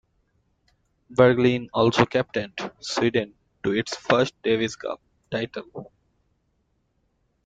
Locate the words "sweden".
2.79-3.35